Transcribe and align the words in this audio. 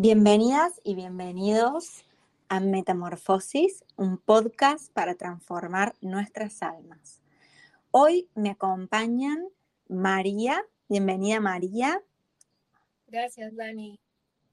Bienvenidas 0.00 0.80
y 0.84 0.94
bienvenidos 0.94 2.04
a 2.48 2.60
Metamorfosis, 2.60 3.84
un 3.96 4.16
podcast 4.16 4.92
para 4.92 5.16
transformar 5.16 5.96
nuestras 6.00 6.62
almas. 6.62 7.20
Hoy 7.90 8.28
me 8.36 8.50
acompañan 8.50 9.48
María. 9.88 10.62
Bienvenida 10.88 11.40
María. 11.40 12.00
Gracias, 13.08 13.56
Dani. 13.56 13.98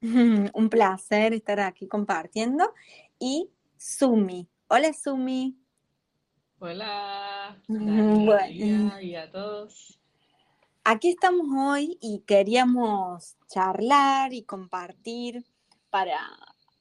Un 0.02 0.68
placer 0.68 1.32
estar 1.32 1.60
aquí 1.60 1.86
compartiendo. 1.86 2.74
Y 3.20 3.48
Sumi. 3.76 4.48
Hola, 4.66 4.92
Sumi. 4.94 5.56
Hola, 6.58 7.62
Dani, 7.68 8.90
y 9.00 9.14
a 9.14 9.30
todos. 9.30 10.00
Aquí 10.88 11.08
estamos 11.08 11.48
hoy 11.52 11.98
y 12.00 12.20
queríamos 12.20 13.36
charlar 13.48 14.32
y 14.32 14.44
compartir 14.44 15.44
para, 15.90 16.20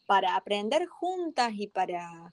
para 0.06 0.36
aprender 0.36 0.86
juntas 0.86 1.54
y 1.56 1.66
para, 1.66 2.32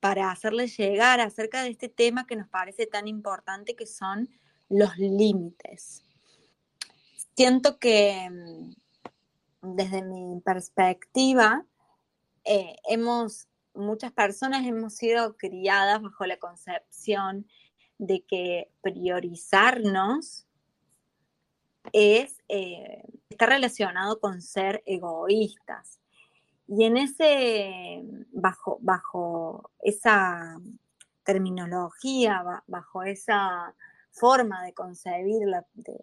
para 0.00 0.30
hacerles 0.30 0.74
llegar 0.78 1.20
acerca 1.20 1.62
de 1.62 1.68
este 1.68 1.90
tema 1.90 2.26
que 2.26 2.36
nos 2.36 2.48
parece 2.48 2.86
tan 2.86 3.06
importante 3.06 3.76
que 3.76 3.84
son 3.84 4.30
los 4.70 4.96
límites. 4.96 6.06
Siento 7.36 7.78
que 7.78 8.30
mm, 8.30 9.76
desde 9.76 10.00
mi 10.00 10.40
perspectiva, 10.40 11.66
eh, 12.44 12.76
hemos, 12.88 13.46
muchas 13.74 14.10
personas 14.10 14.66
hemos 14.66 14.94
sido 14.94 15.36
criadas 15.36 16.00
bajo 16.00 16.24
la 16.24 16.38
concepción 16.38 17.46
de 18.00 18.22
que 18.22 18.70
priorizarnos 18.80 20.46
es, 21.92 22.38
eh, 22.48 23.04
está 23.28 23.44
relacionado 23.46 24.18
con 24.20 24.40
ser 24.40 24.82
egoístas. 24.86 26.00
Y 26.66 26.84
en 26.84 26.96
ese, 26.96 28.02
bajo, 28.32 28.78
bajo 28.80 29.70
esa 29.82 30.58
terminología, 31.24 32.62
bajo 32.66 33.02
esa 33.02 33.74
forma 34.12 34.64
de 34.64 34.72
concebir 34.72 35.42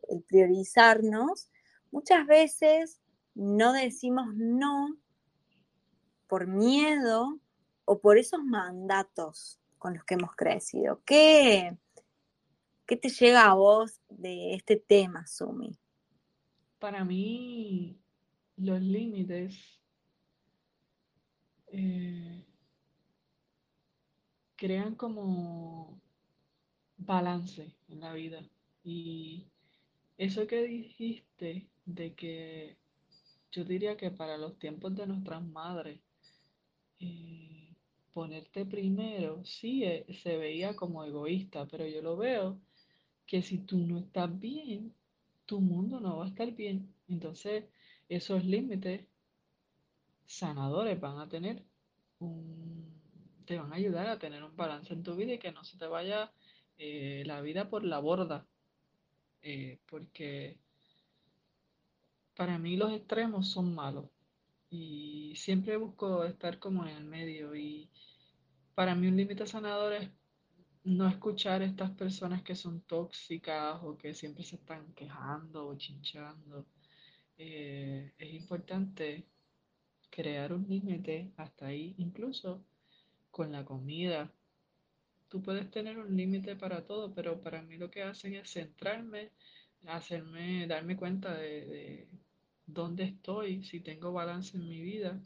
el 0.09 0.21
priorizarnos, 0.21 1.49
muchas 1.91 2.27
veces 2.27 3.01
no 3.33 3.73
decimos 3.73 4.35
no 4.35 4.95
por 6.27 6.45
miedo 6.45 7.39
o 7.85 7.99
por 7.99 8.19
esos 8.19 8.43
mandatos 8.43 9.59
con 9.79 9.95
los 9.95 10.03
que 10.03 10.13
hemos 10.13 10.35
crecido. 10.35 11.01
¿Qué, 11.05 11.77
¿Qué 12.87 12.95
te 12.95 13.09
llega 13.09 13.51
a 13.51 13.53
vos 13.53 13.99
de 14.07 14.53
este 14.53 14.77
tema, 14.77 15.27
Sumi? 15.27 15.77
Para 16.79 17.03
mí, 17.03 17.99
los 18.55 18.81
límites 18.81 19.59
eh, 21.67 22.45
crean 24.55 24.95
como 24.95 25.99
balance 26.95 27.75
en 27.89 27.99
la 27.99 28.13
vida. 28.13 28.41
Y 28.85 29.47
eso 30.17 30.47
que 30.47 30.63
dijiste 30.63 31.67
de 31.85 32.13
que 32.13 32.77
yo 33.51 33.65
diría 33.65 33.97
que 33.97 34.11
para 34.11 34.37
los 34.37 34.57
tiempos 34.59 34.95
de 34.95 35.07
nuestras 35.07 35.43
madres, 35.43 35.99
eh, 37.01 37.75
ponerte 38.13 38.65
primero, 38.65 39.43
sí 39.43 39.83
eh, 39.83 40.05
se 40.23 40.37
veía 40.37 40.73
como 40.77 41.03
egoísta, 41.03 41.67
pero 41.67 41.85
yo 41.85 42.01
lo 42.01 42.15
veo 42.15 42.61
que 43.27 43.41
si 43.41 43.59
tú 43.59 43.77
no 43.77 43.99
estás 43.99 44.39
bien, 44.39 44.93
tu 45.45 45.59
mundo 45.61 45.99
no 45.99 46.17
va 46.17 46.25
a 46.25 46.29
estar 46.29 46.51
bien. 46.53 46.93
Entonces, 47.07 47.65
esos 48.09 48.45
límites 48.45 49.05
sanadores 50.25 50.99
van 50.99 51.19
a 51.19 51.29
tener 51.29 51.63
un, 52.19 52.97
te 53.45 53.57
van 53.59 53.71
a 53.73 53.75
ayudar 53.75 54.07
a 54.07 54.19
tener 54.19 54.43
un 54.43 54.55
balance 54.55 54.93
en 54.93 55.03
tu 55.03 55.15
vida 55.15 55.33
y 55.33 55.39
que 55.39 55.51
no 55.51 55.63
se 55.63 55.77
te 55.77 55.87
vaya 55.87 56.31
eh, 56.77 57.23
la 57.25 57.41
vida 57.41 57.69
por 57.69 57.83
la 57.83 57.99
borda. 57.99 58.45
Eh, 59.41 59.79
porque 59.89 60.57
para 62.35 62.57
mí 62.57 62.75
los 62.75 62.91
extremos 62.91 63.47
son 63.47 63.73
malos 63.73 64.05
y 64.69 65.33
siempre 65.35 65.77
busco 65.77 66.23
estar 66.25 66.59
como 66.59 66.85
en 66.85 66.95
el 66.95 67.05
medio 67.05 67.55
y 67.55 67.89
para 68.75 68.95
mí 68.95 69.07
un 69.07 69.17
límite 69.17 69.47
sanador 69.47 69.93
es 69.93 70.09
no 70.87 71.05
escuchar 71.09 71.61
a 71.61 71.65
estas 71.65 71.91
personas 71.91 72.43
que 72.43 72.55
son 72.55 72.81
tóxicas 72.81 73.77
o 73.83 73.97
que 73.97 74.13
siempre 74.13 74.43
se 74.43 74.55
están 74.55 74.93
quejando 74.93 75.67
o 75.67 75.75
chinchando. 75.75 76.65
Eh, 77.37 78.13
es 78.17 78.33
importante 78.33 79.25
crear 80.09 80.53
un 80.53 80.65
límite 80.67 81.33
hasta 81.35 81.67
ahí, 81.67 81.93
incluso 81.97 82.63
con 83.31 83.51
la 83.51 83.65
comida. 83.65 84.31
Tú 85.27 85.41
puedes 85.41 85.69
tener 85.69 85.97
un 85.99 86.15
límite 86.15 86.55
para 86.55 86.85
todo, 86.85 87.13
pero 87.13 87.41
para 87.41 87.61
mí 87.61 87.77
lo 87.77 87.91
que 87.91 88.03
hacen 88.03 88.35
es 88.35 88.49
centrarme, 88.49 89.31
hacerme, 89.87 90.67
darme 90.67 90.95
cuenta 90.95 91.35
de, 91.35 91.65
de 91.65 92.07
dónde 92.65 93.03
estoy, 93.03 93.63
si 93.63 93.81
tengo 93.81 94.13
balance 94.13 94.55
en 94.55 94.69
mi 94.69 94.81
vida. 94.81 95.21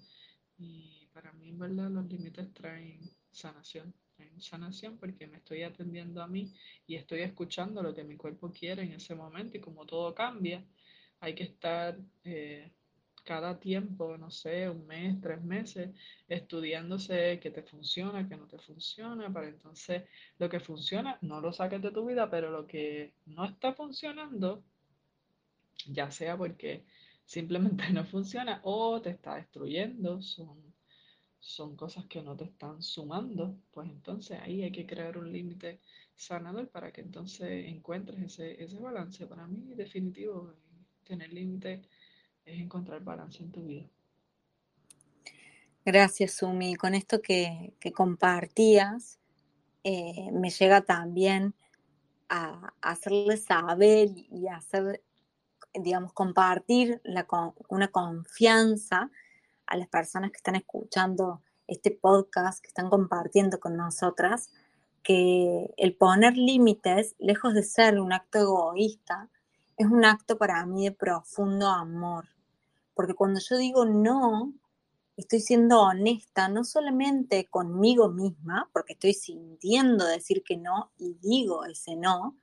Y 0.57 1.07
para 1.13 1.31
mí, 1.33 1.49
en 1.49 1.59
verdad, 1.59 1.91
los 1.91 2.05
límites 2.07 2.51
traen 2.53 2.99
sanación 3.31 3.93
en 4.21 4.41
sanación 4.41 4.97
porque 4.97 5.27
me 5.27 5.37
estoy 5.37 5.63
atendiendo 5.63 6.21
a 6.21 6.27
mí 6.27 6.53
y 6.87 6.95
estoy 6.95 7.21
escuchando 7.21 7.81
lo 7.81 7.93
que 7.93 8.03
mi 8.03 8.17
cuerpo 8.17 8.51
quiere 8.51 8.83
en 8.83 8.93
ese 8.93 9.15
momento 9.15 9.57
y 9.57 9.61
como 9.61 9.85
todo 9.85 10.13
cambia, 10.15 10.63
hay 11.19 11.35
que 11.35 11.43
estar 11.43 11.97
eh, 12.23 12.71
cada 13.23 13.59
tiempo, 13.59 14.17
no 14.17 14.31
sé, 14.31 14.69
un 14.69 14.85
mes, 14.87 15.19
tres 15.21 15.41
meses, 15.43 15.89
estudiándose 16.27 17.39
qué 17.39 17.51
te 17.51 17.63
funciona, 17.63 18.27
qué 18.27 18.35
no 18.35 18.47
te 18.47 18.57
funciona, 18.57 19.31
para 19.31 19.47
entonces 19.47 20.03
lo 20.39 20.49
que 20.49 20.59
funciona 20.59 21.17
no 21.21 21.39
lo 21.41 21.53
saques 21.53 21.81
de 21.81 21.91
tu 21.91 22.05
vida, 22.05 22.29
pero 22.29 22.51
lo 22.51 22.65
que 22.67 23.13
no 23.25 23.45
está 23.45 23.73
funcionando, 23.73 24.63
ya 25.87 26.11
sea 26.11 26.37
porque 26.37 26.83
simplemente 27.25 27.83
no 27.93 28.05
funciona 28.05 28.59
o 28.63 29.01
te 29.01 29.11
está 29.11 29.35
destruyendo, 29.35 30.21
son 30.21 30.70
son 31.41 31.75
cosas 31.75 32.05
que 32.05 32.21
no 32.21 32.37
te 32.37 32.45
están 32.45 32.81
sumando, 32.83 33.57
pues 33.71 33.89
entonces 33.89 34.39
ahí 34.41 34.61
hay 34.61 34.71
que 34.71 34.85
crear 34.85 35.17
un 35.17 35.31
límite 35.33 35.81
sanador 36.15 36.69
para 36.69 36.93
que 36.93 37.01
entonces 37.01 37.67
encuentres 37.67 38.21
ese, 38.21 38.63
ese 38.63 38.79
balance. 38.79 39.25
Para 39.25 39.47
mí, 39.47 39.73
definitivo, 39.73 40.53
tener 41.03 41.33
límite 41.33 41.81
es 42.45 42.59
encontrar 42.59 43.03
balance 43.03 43.41
en 43.41 43.51
tu 43.51 43.65
vida. 43.65 43.89
Gracias, 45.83 46.33
Sumi. 46.33 46.75
Con 46.75 46.93
esto 46.93 47.23
que, 47.23 47.73
compartías, 47.95 49.19
eh, 49.83 50.29
me 50.31 50.51
llega 50.51 50.81
también 50.81 51.55
a, 52.29 52.71
hacerle 52.81 53.37
saber 53.37 54.09
y 54.15 54.47
hacer, 54.47 55.03
digamos, 55.73 56.13
compartir 56.13 57.01
la, 57.03 57.27
una 57.67 57.87
confianza 57.87 59.09
a 59.71 59.77
las 59.77 59.87
personas 59.87 60.31
que 60.31 60.37
están 60.37 60.55
escuchando 60.57 61.41
este 61.65 61.91
podcast, 61.91 62.61
que 62.61 62.67
están 62.67 62.89
compartiendo 62.89 63.61
con 63.61 63.77
nosotras, 63.77 64.51
que 65.01 65.73
el 65.77 65.95
poner 65.95 66.35
límites, 66.35 67.15
lejos 67.19 67.53
de 67.53 67.63
ser 67.63 67.99
un 68.01 68.11
acto 68.11 68.39
egoísta, 68.39 69.29
es 69.77 69.87
un 69.87 70.03
acto 70.03 70.37
para 70.37 70.65
mí 70.65 70.83
de 70.83 70.91
profundo 70.91 71.69
amor. 71.69 72.27
Porque 72.93 73.13
cuando 73.13 73.39
yo 73.39 73.57
digo 73.57 73.85
no, 73.85 74.53
estoy 75.15 75.39
siendo 75.39 75.79
honesta, 75.81 76.49
no 76.49 76.65
solamente 76.65 77.47
conmigo 77.49 78.09
misma, 78.09 78.69
porque 78.73 78.93
estoy 78.93 79.13
sintiendo 79.13 80.05
decir 80.05 80.43
que 80.43 80.57
no 80.57 80.91
y 80.97 81.13
digo 81.21 81.63
ese 81.63 81.95
no, 81.95 82.35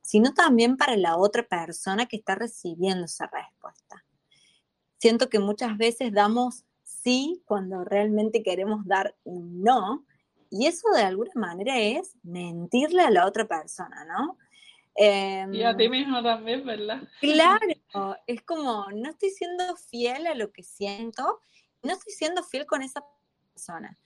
sino 0.00 0.34
también 0.34 0.76
para 0.76 0.96
la 0.96 1.16
otra 1.16 1.46
persona 1.46 2.06
que 2.06 2.16
está 2.16 2.34
recibiendo 2.34 3.04
esa 3.04 3.28
respuesta. 3.28 4.04
Siento 4.98 5.28
que 5.28 5.38
muchas 5.38 5.78
veces 5.78 6.12
damos 6.12 6.64
sí 7.02 7.42
cuando 7.44 7.84
realmente 7.84 8.42
queremos 8.42 8.86
dar 8.86 9.14
un 9.24 9.62
no. 9.62 10.04
Y 10.50 10.66
eso 10.66 10.88
de 10.94 11.02
alguna 11.02 11.32
manera 11.34 11.78
es 11.78 12.16
mentirle 12.22 13.02
a 13.02 13.10
la 13.10 13.26
otra 13.26 13.46
persona, 13.46 14.04
¿no? 14.04 14.36
y 14.94 15.62
a 15.62 15.74
ti 15.76 15.84
em, 15.84 15.90
mismo 15.90 16.22
también, 16.22 16.66
¿verdad? 16.66 17.02
Claro, 17.20 17.60
es 18.26 18.42
como, 18.42 18.86
no 18.92 19.10
estoy 19.10 19.30
siendo 19.30 19.76
fiel 19.76 20.26
a 20.26 20.34
lo 20.34 20.52
que 20.52 20.62
siento, 20.62 21.40
no 21.82 21.92
estoy 21.92 22.12
siendo 22.12 22.42
fiel 22.42 22.66
con 22.66 22.82
esa 22.82 23.04
persona. 23.54 23.98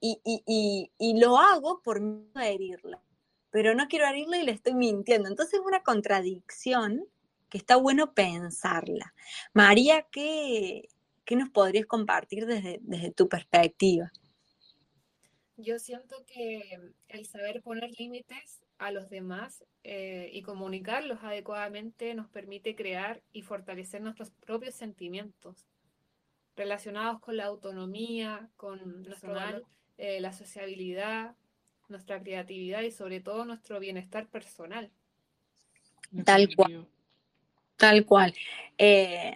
Y, 0.00 0.20
y, 0.22 0.90
y, 0.98 1.18
lo 1.18 1.38
hago 1.38 1.80
por 1.80 2.02
a 2.34 2.46
herirla, 2.46 3.02
pero 3.50 3.74
no 3.74 3.88
quiero 3.88 4.06
herirla 4.06 4.36
y 4.36 4.44
le 4.44 4.52
estoy 4.52 4.74
mintiendo. 4.74 5.30
Entonces 5.30 5.54
es 5.54 5.66
una 5.66 5.82
contradicción 5.82 7.06
que 7.48 7.56
está 7.56 7.76
bueno 7.76 8.12
pensarla. 8.12 9.14
María, 9.54 10.02
¿qué, 10.10 10.90
¿Qué 11.24 11.36
nos 11.36 11.50
podrías 11.50 11.86
compartir 11.86 12.46
desde, 12.46 13.12
tu 13.12 13.28
perspectiva? 13.28 14.12
Yo 15.56 15.78
siento 15.78 16.16
que 16.26 16.62
el 17.08 17.26
saber 17.26 17.62
poner 17.62 17.90
límites 17.98 18.64
a 18.78 18.90
los 18.90 19.08
demás 19.08 19.64
eh, 19.84 20.28
y 20.32 20.42
comunicarlos 20.42 21.22
adecuadamente 21.22 22.14
nos 22.14 22.28
permite 22.28 22.74
crear 22.74 23.22
y 23.32 23.42
fortalecer 23.42 24.00
nuestros 24.00 24.30
propios 24.30 24.74
sentimientos. 24.74 25.66
relacionados 26.56 27.20
con 27.20 27.36
la 27.36 27.46
autonomía, 27.46 28.48
con 28.56 29.02
nuestro 29.02 29.34
eh, 29.96 30.20
la 30.20 30.32
sociabilidad, 30.32 31.34
nuestra 31.88 32.22
creatividad 32.22 32.82
y 32.82 32.90
sobre 32.90 33.20
todo 33.20 33.44
nuestro 33.44 33.80
bienestar 33.80 34.28
personal. 34.28 34.90
Tal 36.24 36.54
cual. 36.54 36.86
Tal 37.76 38.06
cual. 38.06 38.34
Eh, 38.78 39.34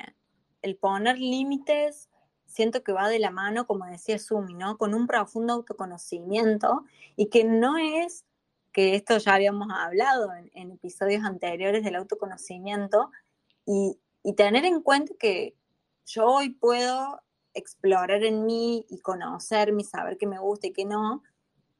el 0.62 0.76
poner 0.76 1.18
límites 1.18 2.08
siento 2.48 2.82
que 2.82 2.92
va 2.92 3.08
de 3.08 3.18
la 3.18 3.30
mano, 3.30 3.66
como 3.66 3.84
decía 3.86 4.18
Sumi, 4.18 4.54
¿no? 4.54 4.78
Con 4.78 4.94
un 4.94 5.06
profundo 5.06 5.52
autoconocimiento 5.52 6.84
y 7.14 7.28
que 7.28 7.44
no 7.44 7.76
es, 7.76 8.24
que 8.72 8.94
esto 8.94 9.18
ya 9.18 9.34
habíamos 9.34 9.68
hablado 9.70 10.32
en, 10.52 10.70
episodios 10.70 11.24
anteriores 11.24 11.84
del 11.84 11.96
autoconocimiento, 11.96 13.10
y, 13.66 13.98
y 14.22 14.32
tener 14.32 14.64
en 14.64 14.80
cuenta 14.80 15.12
que 15.18 15.54
yo 16.06 16.26
hoy 16.26 16.50
puedo 16.50 17.20
explorar 17.52 18.24
en 18.24 18.46
mí 18.46 18.86
y 18.88 19.00
conocerme, 19.00 19.84
saber 19.84 20.16
qué 20.16 20.26
me 20.26 20.38
gusta 20.38 20.68
y 20.68 20.72
qué 20.72 20.84
no. 20.86 21.22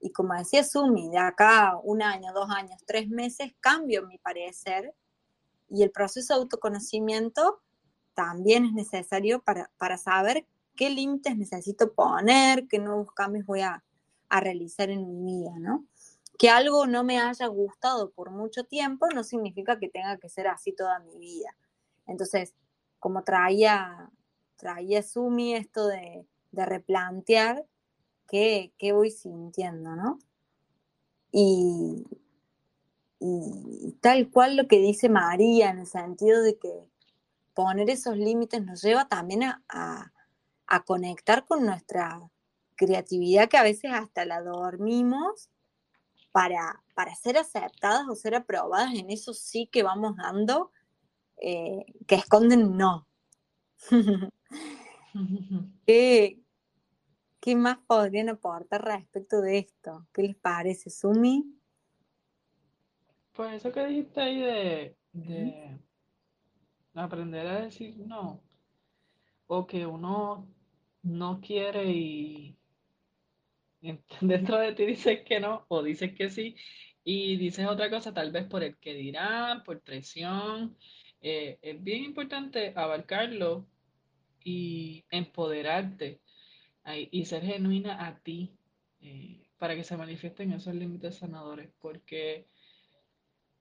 Y 0.00 0.12
como 0.12 0.34
decía 0.34 0.64
Sumi, 0.64 1.08
de 1.08 1.18
acá 1.18 1.78
un 1.82 2.02
año, 2.02 2.32
dos 2.34 2.50
años, 2.50 2.82
tres 2.86 3.08
meses, 3.08 3.54
cambio 3.60 4.06
mi 4.06 4.18
parecer 4.18 4.94
y 5.70 5.82
el 5.82 5.90
proceso 5.90 6.34
de 6.34 6.40
autoconocimiento 6.40 7.60
también 8.18 8.64
es 8.64 8.72
necesario 8.72 9.40
para, 9.40 9.70
para 9.78 9.96
saber 9.96 10.44
qué 10.74 10.90
límites 10.90 11.36
necesito 11.36 11.92
poner, 11.92 12.66
qué 12.66 12.80
nuevos 12.80 13.12
cambios 13.12 13.46
voy 13.46 13.60
a, 13.60 13.84
a 14.28 14.40
realizar 14.40 14.90
en 14.90 15.06
mi 15.06 15.38
vida, 15.38 15.52
¿no? 15.60 15.86
Que 16.36 16.50
algo 16.50 16.88
no 16.88 17.04
me 17.04 17.20
haya 17.20 17.46
gustado 17.46 18.10
por 18.10 18.32
mucho 18.32 18.64
tiempo 18.64 19.06
no 19.14 19.22
significa 19.22 19.78
que 19.78 19.88
tenga 19.88 20.16
que 20.16 20.28
ser 20.28 20.48
así 20.48 20.72
toda 20.72 20.98
mi 20.98 21.16
vida. 21.16 21.54
Entonces, 22.08 22.56
como 22.98 23.22
traía 23.22 24.10
traía 24.56 25.02
Sumi 25.04 25.54
esto 25.54 25.86
de, 25.86 26.26
replantear 26.50 27.64
qué, 28.26 28.72
voy 28.92 29.12
sintiendo, 29.12 29.94
¿no? 29.94 30.18
Y, 31.30 32.04
tal 34.00 34.28
cual 34.30 34.56
lo 34.56 34.66
que 34.66 34.78
dice 34.80 35.08
María, 35.08 35.70
en 35.70 35.78
el 35.78 35.86
sentido 35.86 36.42
de 36.42 36.58
que 36.58 36.88
poner 37.58 37.90
esos 37.90 38.16
límites 38.16 38.64
nos 38.64 38.82
lleva 38.82 39.08
también 39.08 39.42
a, 39.42 40.12
conectar 40.86 41.44
con 41.44 41.66
nuestra 41.66 42.30
creatividad 42.76 43.48
que 43.48 43.56
a 43.56 43.64
veces 43.64 43.90
hasta 43.92 44.24
la 44.24 44.40
dormimos 44.42 45.50
para, 46.30 46.84
para 46.94 47.16
ser 47.16 47.36
aceptadas 47.36 48.06
o 48.08 48.14
ser 48.14 48.36
aprobadas 48.36 48.94
en 48.94 49.10
eso 49.10 49.34
sí 49.34 49.66
que 49.72 49.82
vamos 49.82 50.14
dando, 50.14 50.70
eh, 51.38 51.84
que 52.06 52.14
esconden 52.14 52.76
no. 52.76 53.08
¿Qué, 55.84 56.40
¿Qué 57.40 57.56
más 57.56 57.78
podrían 57.88 58.28
aportar 58.28 58.84
respecto 58.84 59.40
de 59.40 59.58
esto? 59.58 60.06
¿Qué 60.12 60.22
les 60.22 60.36
parece, 60.36 60.90
Sumi? 60.90 61.44
Pues 63.32 63.54
eso 63.54 63.72
que 63.72 63.84
dijiste 63.84 64.20
ahí 64.20 64.40
de, 64.40 64.96
de 65.12 65.87
aprender 67.04 67.46
a 67.46 67.60
decir 67.62 67.96
no, 67.98 68.42
o 69.46 69.66
que 69.66 69.86
uno 69.86 70.46
no 71.02 71.40
quiere 71.40 71.90
y 71.90 72.56
dentro 74.20 74.58
de 74.58 74.72
ti 74.74 74.86
dices 74.86 75.20
que 75.24 75.40
no, 75.40 75.64
o 75.68 75.82
dices 75.82 76.14
que 76.14 76.30
sí, 76.30 76.56
y 77.04 77.36
dices 77.36 77.66
otra 77.66 77.90
cosa, 77.90 78.12
tal 78.12 78.32
vez 78.32 78.46
por 78.46 78.62
el 78.62 78.76
que 78.76 78.94
dirán, 78.94 79.64
por 79.64 79.80
presión. 79.80 80.76
Eh, 81.20 81.58
es 81.62 81.82
bien 81.82 82.04
importante 82.04 82.72
abarcarlo 82.76 83.66
y 84.44 85.04
empoderarte 85.10 86.20
y 87.10 87.24
ser 87.26 87.42
genuina 87.42 88.06
a 88.06 88.18
ti 88.18 88.56
eh, 89.02 89.46
para 89.58 89.74
que 89.74 89.84
se 89.84 89.96
manifiesten 89.96 90.52
esos 90.52 90.74
límites 90.74 91.16
sanadores, 91.16 91.70
porque 91.80 92.46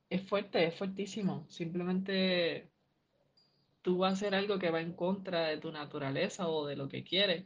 es 0.10 0.22
fuerte, 0.24 0.66
es 0.66 0.76
fuertísimo. 0.76 1.46
Simplemente 1.50 2.70
tú 3.88 4.00
vas 4.00 4.10
a 4.10 4.14
hacer 4.16 4.36
algo 4.36 4.60
que 4.60 4.70
va 4.70 4.82
en 4.82 4.92
contra 4.92 5.48
de 5.48 5.60
tu 5.60 5.72
naturaleza 5.72 6.50
o 6.50 6.68
de 6.68 6.76
lo 6.76 6.90
que 6.90 7.06
quieres. 7.06 7.46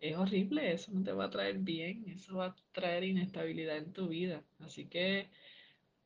Es 0.00 0.16
horrible, 0.16 0.72
eso 0.72 0.90
no 0.92 1.04
te 1.04 1.12
va 1.12 1.26
a 1.26 1.30
traer 1.30 1.58
bien, 1.58 2.08
eso 2.08 2.36
va 2.36 2.46
a 2.46 2.56
traer 2.72 3.04
inestabilidad 3.04 3.76
en 3.76 3.92
tu 3.92 4.08
vida. 4.08 4.42
Así 4.60 4.86
que 4.86 5.28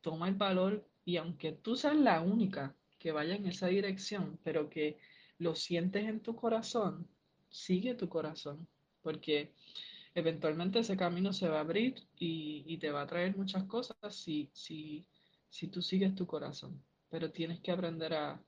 toma 0.00 0.26
el 0.26 0.34
valor 0.34 0.84
y 1.04 1.16
aunque 1.16 1.52
tú 1.52 1.76
seas 1.76 1.94
la 1.94 2.20
única 2.20 2.74
que 2.98 3.12
vaya 3.12 3.36
en 3.36 3.46
esa 3.46 3.68
dirección, 3.68 4.40
pero 4.42 4.68
que 4.68 4.98
lo 5.38 5.54
sientes 5.54 6.08
en 6.08 6.18
tu 6.22 6.34
corazón, 6.34 7.06
sigue 7.48 7.94
tu 7.94 8.08
corazón, 8.08 8.66
porque 9.00 9.52
eventualmente 10.12 10.80
ese 10.80 10.96
camino 10.96 11.32
se 11.32 11.48
va 11.48 11.58
a 11.58 11.60
abrir 11.60 11.94
y, 12.18 12.78
te 12.78 12.90
va 12.90 13.02
a 13.02 13.06
traer 13.06 13.36
muchas 13.36 13.62
cosas 13.62 13.96
si, 14.10 14.50
si, 14.52 15.06
si 15.48 15.68
tú 15.68 15.82
sigues 15.82 16.16
tu 16.16 16.26
corazón. 16.26 16.82
Pero 17.10 17.30
tienes 17.30 17.60
que 17.60 17.70
aprender 17.70 18.14
a, 18.14 18.42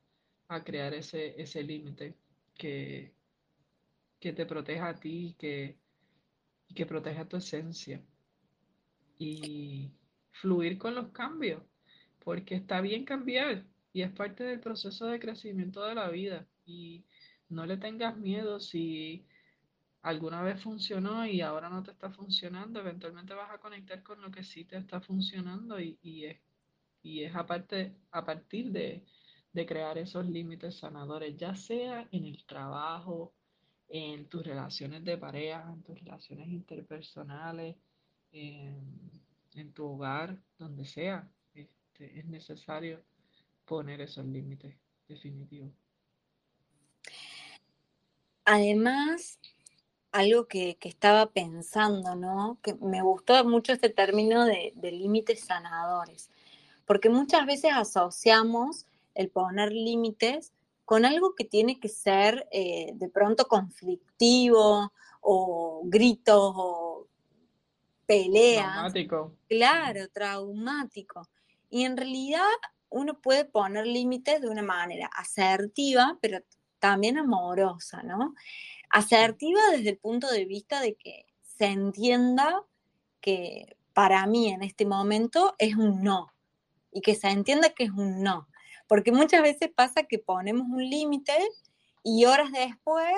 crear 0.64 0.92
ese, 0.94 1.40
ese 1.40 1.62
límite 1.62 2.14
que, 2.54 3.14
que 4.18 4.32
te 4.32 4.46
proteja 4.46 4.88
a 4.88 4.94
ti, 4.94 5.34
que, 5.38 5.78
que 6.74 6.86
proteja 6.86 7.28
tu 7.28 7.36
esencia. 7.36 8.02
Y 9.18 9.90
fluir 10.32 10.78
con 10.78 10.94
los 10.94 11.08
cambios, 11.12 11.62
porque 12.24 12.54
está 12.54 12.80
bien 12.80 13.04
cambiar 13.04 13.66
y 13.92 14.02
es 14.02 14.10
parte 14.12 14.44
del 14.44 14.60
proceso 14.60 15.06
de 15.06 15.20
crecimiento 15.20 15.84
de 15.84 15.94
la 15.94 16.08
vida 16.08 16.46
y 16.64 17.04
no 17.48 17.66
le 17.66 17.76
tengas 17.76 18.16
miedo 18.16 18.60
si 18.60 19.26
alguna 20.02 20.42
vez 20.42 20.62
funcionó 20.62 21.26
y 21.26 21.40
ahora 21.40 21.68
no 21.68 21.82
te 21.82 21.90
está 21.90 22.10
funcionando, 22.10 22.80
eventualmente 22.80 23.34
vas 23.34 23.50
a 23.50 23.58
conectar 23.58 24.02
con 24.02 24.20
lo 24.22 24.30
que 24.30 24.44
sí 24.44 24.64
te 24.64 24.76
está 24.76 25.00
funcionando 25.00 25.78
y, 25.80 25.98
es, 26.24 26.40
y 27.02 27.24
es 27.24 27.34
aparte, 27.34 27.96
a 28.10 28.24
partir 28.24 28.70
de, 28.70 29.04
crear 29.66 29.98
esos 29.98 30.26
límites 30.26 30.78
sanadores, 30.78 31.36
ya 31.36 31.54
sea 31.54 32.06
en 32.12 32.24
el 32.24 32.44
trabajo, 32.44 33.32
en 33.88 34.26
tus 34.26 34.44
relaciones 34.44 35.04
de 35.04 35.18
pareja, 35.18 35.64
en 35.72 35.82
tus 35.82 35.98
relaciones 35.98 36.48
interpersonales, 36.48 37.76
en, 38.32 39.72
tu 39.74 39.84
hogar, 39.86 40.38
donde 40.58 40.84
sea, 40.84 41.28
este, 41.52 42.18
es 42.18 42.24
necesario 42.26 43.02
poner 43.66 44.00
esos 44.00 44.24
límites 44.24 44.74
definitivos. 45.08 45.70
Además, 48.44 49.38
algo 50.12 50.46
que, 50.46 50.76
estaba 50.80 51.26
pensando, 51.30 52.14
¿no? 52.14 52.58
Que 52.62 52.74
me 52.74 53.02
gustó 53.02 53.44
mucho 53.44 53.72
este 53.72 53.90
término 53.90 54.44
de, 54.44 54.72
límites 54.82 55.40
sanadores, 55.40 56.30
porque 56.86 57.08
muchas 57.08 57.46
veces 57.46 57.72
asociamos 57.74 58.86
el 59.14 59.30
poner 59.30 59.72
límites 59.72 60.52
con 60.84 61.04
algo 61.04 61.34
que 61.34 61.44
tiene 61.44 61.78
que 61.78 61.88
ser 61.88 62.48
eh, 62.50 62.92
de 62.94 63.08
pronto 63.08 63.46
conflictivo 63.46 64.92
o 65.20 65.82
gritos 65.84 66.52
o 66.56 67.06
peleas. 68.06 68.72
Traumático. 68.72 69.36
Claro, 69.48 70.08
traumático. 70.08 71.28
Y 71.68 71.84
en 71.84 71.96
realidad 71.96 72.40
uno 72.88 73.20
puede 73.20 73.44
poner 73.44 73.86
límites 73.86 74.40
de 74.40 74.48
una 74.48 74.62
manera 74.62 75.06
asertiva, 75.16 76.18
pero 76.20 76.40
también 76.80 77.18
amorosa, 77.18 78.02
¿no? 78.02 78.34
Asertiva 78.90 79.60
desde 79.70 79.90
el 79.90 79.98
punto 79.98 80.28
de 80.28 80.44
vista 80.44 80.80
de 80.80 80.96
que 80.96 81.26
se 81.42 81.66
entienda 81.66 82.64
que 83.20 83.76
para 83.92 84.26
mí 84.26 84.48
en 84.48 84.62
este 84.62 84.86
momento 84.86 85.54
es 85.58 85.76
un 85.76 86.02
no 86.02 86.32
y 86.90 87.00
que 87.02 87.14
se 87.14 87.28
entienda 87.28 87.70
que 87.70 87.84
es 87.84 87.90
un 87.90 88.22
no. 88.22 88.48
Porque 88.90 89.12
muchas 89.12 89.40
veces 89.40 89.70
pasa 89.72 90.02
que 90.02 90.18
ponemos 90.18 90.66
un 90.68 90.82
límite 90.82 91.32
y 92.02 92.24
horas 92.24 92.50
después 92.50 93.14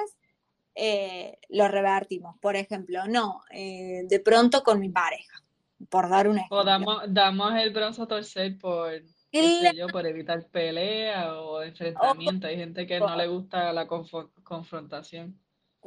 eh, 0.75 1.39
lo 1.49 1.67
revertimos. 1.67 2.37
Por 2.41 2.57
ejemplo, 2.57 3.09
no, 3.09 3.41
eh, 3.51 4.03
de 4.05 4.21
pronto 4.21 4.63
con 4.65 4.81
mi 4.81 4.91
pareja, 4.91 5.43
por 5.89 6.11
dar 6.11 6.29
un 6.29 6.37
ejemplo. 6.37 6.59
O 6.59 6.65
damos, 7.09 7.55
el 7.59 7.73
brazo 7.73 8.03
a 8.03 8.07
torcer 8.07 8.59
por 8.59 8.93
yo, 9.33 9.87
por 9.91 10.07
evitar 10.07 10.47
pelea 10.49 11.41
o 11.41 11.63
enfrentamiento. 11.63 12.49
Hay 12.49 12.59
gente 12.59 12.87
que 12.87 13.01
no 13.01 13.17
le 13.17 13.29
gusta 13.29 13.73
la 13.73 13.87
confrontación. 13.87 15.41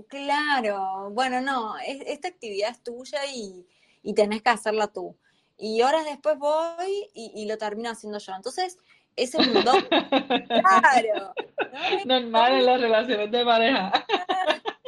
Claro, 0.07 1.11
bueno, 1.11 1.41
no, 1.41 1.75
esta 1.77 2.27
actividad 2.27 2.71
es 2.71 2.81
tuya 2.81 3.19
y, 3.31 3.67
tenés 4.15 4.41
que 4.41 4.49
hacerla 4.49 4.87
tú. 4.87 5.15
Y 5.59 5.83
horas 5.83 6.05
después 6.05 6.39
voy 6.39 7.07
y, 7.13 7.45
lo 7.45 7.59
termino 7.59 7.91
haciendo 7.91 8.17
yo. 8.17 8.33
Entonces, 8.33 8.79
ese 9.15 9.37
es 9.41 9.47
un 9.47 9.63
don. 9.63 9.81
claro. 9.83 11.33
Normal 12.05 12.53
en 12.53 12.65
las 12.65 12.81
relaciones 12.81 13.31
de 13.31 13.45
pareja. 13.45 13.91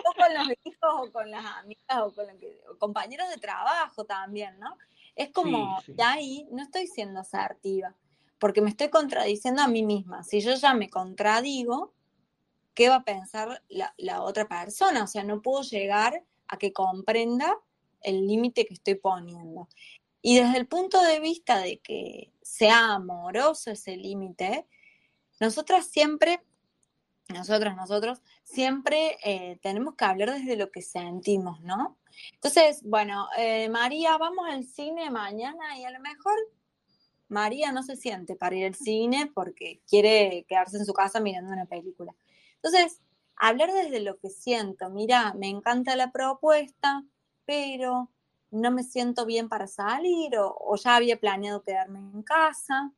o 0.05 0.13
con 0.13 0.33
los 0.33 0.57
hijos, 0.63 1.07
o 1.07 1.11
con 1.11 1.31
las 1.31 1.45
amigas, 1.45 1.97
o 2.01 2.13
con 2.13 2.27
los 2.27 2.77
compañeros 2.77 3.29
de 3.29 3.37
trabajo 3.37 4.05
también, 4.05 4.59
¿no? 4.59 4.77
Es 5.15 5.31
como, 5.31 5.79
de 5.87 6.03
ahí 6.03 6.47
no 6.51 6.61
estoy 6.61 6.87
siendo 6.87 7.19
asertiva 7.19 7.95
porque 8.39 8.61
me 8.61 8.69
estoy 8.69 8.89
contradiciendo 8.89 9.61
a 9.61 9.67
mí 9.67 9.83
misma. 9.83 10.23
Si 10.23 10.41
yo 10.41 10.53
ya 10.55 10.73
me 10.73 10.89
contradigo, 10.89 11.93
qué 12.73 12.89
va 12.89 12.97
a 12.97 13.03
pensar 13.03 13.63
la, 13.67 13.93
la 13.97 14.21
otra 14.21 14.47
persona, 14.47 15.03
o 15.03 15.07
sea, 15.07 15.23
no 15.23 15.41
puedo 15.41 15.63
llegar 15.63 16.23
a 16.47 16.57
que 16.57 16.71
comprenda 16.71 17.57
el 18.01 18.27
límite 18.27 18.65
que 18.65 18.75
estoy 18.75 18.95
poniendo. 18.95 19.67
Y 20.27 20.39
desde 20.39 20.57
el 20.57 20.67
punto 20.67 21.01
de 21.01 21.21
vista 21.21 21.59
de 21.59 21.77
que 21.79 22.33
sea 22.41 22.95
amoroso 22.95 23.71
ese 23.71 23.95
límite, 23.95 24.67
nosotras 25.39 25.87
siempre, 25.87 26.43
nosotros, 27.29 27.77
nosotros, 27.77 28.21
siempre 28.43 29.17
eh, 29.23 29.57
tenemos 29.61 29.95
que 29.95 30.03
hablar 30.03 30.33
desde 30.33 30.57
lo 30.57 30.69
que 30.69 30.81
sentimos, 30.81 31.61
¿no? 31.61 31.97
Entonces, 32.33 32.83
bueno, 32.83 33.29
eh, 33.37 33.69
María, 33.69 34.17
vamos 34.17 34.49
al 34.49 34.65
cine 34.65 35.09
mañana 35.11 35.77
y 35.77 35.85
a 35.85 35.91
lo 35.91 36.01
mejor 36.01 36.35
María 37.29 37.71
no 37.71 37.81
se 37.81 37.95
siente 37.95 38.35
para 38.35 38.57
ir 38.57 38.65
al 38.65 38.75
cine 38.75 39.31
porque 39.33 39.79
quiere 39.87 40.45
quedarse 40.49 40.75
en 40.75 40.85
su 40.85 40.91
casa 40.91 41.21
mirando 41.21 41.53
una 41.53 41.67
película. 41.67 42.13
Entonces, 42.55 42.99
hablar 43.37 43.71
desde 43.71 44.01
lo 44.01 44.17
que 44.17 44.29
siento, 44.29 44.89
mira, 44.89 45.33
me 45.35 45.47
encanta 45.47 45.95
la 45.95 46.11
propuesta, 46.11 47.05
pero 47.45 48.11
no 48.57 48.71
me 48.71 48.83
siento 48.83 49.25
bien 49.25 49.49
para 49.49 49.67
salir 49.67 50.37
o, 50.37 50.75
ya 50.75 50.95
había 50.95 51.19
planeado 51.19 51.63
quedarme 51.63 51.99
en 51.99 52.23
casa. 52.23 52.91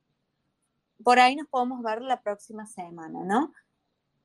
Por 1.03 1.19
ahí 1.19 1.35
nos 1.35 1.47
podemos 1.47 1.81
ver 1.81 2.01
la 2.01 2.21
próxima 2.21 2.65
semana, 2.65 3.23
¿no? 3.23 3.53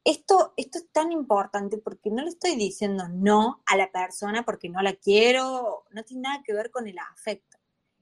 Esto, 0.04 0.52
esto 0.56 0.78
es 0.78 0.88
tan 0.90 1.12
importante 1.12 1.78
porque 1.78 2.10
no 2.10 2.22
le 2.22 2.28
estoy 2.28 2.56
diciendo 2.56 3.08
no 3.08 3.62
a 3.66 3.76
la 3.76 3.90
persona 3.90 4.44
porque 4.44 4.68
no 4.68 4.82
la 4.82 4.94
quiero, 4.94 5.84
no 5.90 6.04
tiene 6.04 6.22
nada 6.22 6.42
que 6.44 6.52
ver 6.52 6.70
con 6.70 6.86
el 6.86 6.98
afecto. 6.98 7.56